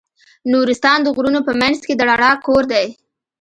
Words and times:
نورستان 0.51 0.99
د 1.03 1.07
غرونو 1.15 1.39
په 1.47 1.53
منځ 1.61 1.77
کې 1.87 1.93
د 1.95 2.01
رڼا 2.09 2.31
کور 2.45 2.63
دی. 2.73 2.87